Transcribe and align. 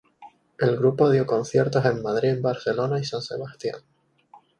El 0.57 0.77
grupo 0.77 1.11
dio 1.11 1.27
conciertos 1.27 1.85
en 1.85 2.01
Madrid, 2.01 2.41
Barcelona 2.41 2.99
y 2.99 3.03
San 3.05 3.21
Sebastián. 3.21 3.83